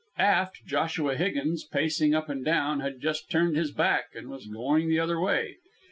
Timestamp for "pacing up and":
1.63-2.43